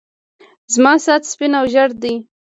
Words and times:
زما 0.73 0.93
ساعت 1.05 1.23
سپين 1.33 1.51
او 1.59 1.65
ژړ 1.73 1.89
دی. 2.01 2.15